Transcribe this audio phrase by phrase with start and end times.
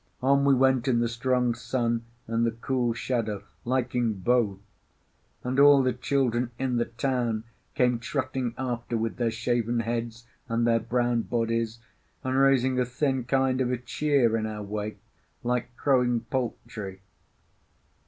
[0.23, 4.57] On we went, in the strong sun and the cool shadow, liking both;
[5.43, 7.43] and all the children in the town
[7.75, 11.77] came trotting after with their shaven heads and their brown bodies,
[12.23, 14.97] and raising a thin kind of a cheer in our wake,
[15.43, 17.01] like crowing poultry.